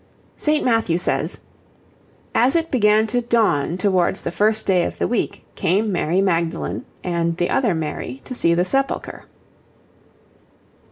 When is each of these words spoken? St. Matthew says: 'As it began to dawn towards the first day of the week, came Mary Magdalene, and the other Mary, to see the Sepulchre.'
St. 0.35 0.65
Matthew 0.65 0.97
says: 0.97 1.41
'As 2.33 2.55
it 2.55 2.71
began 2.71 3.05
to 3.05 3.21
dawn 3.21 3.77
towards 3.77 4.21
the 4.21 4.31
first 4.31 4.65
day 4.65 4.83
of 4.83 4.97
the 4.97 5.07
week, 5.07 5.45
came 5.53 5.91
Mary 5.91 6.21
Magdalene, 6.21 6.85
and 7.03 7.37
the 7.37 7.51
other 7.51 7.75
Mary, 7.75 8.19
to 8.25 8.33
see 8.33 8.55
the 8.55 8.65
Sepulchre.' 8.65 9.25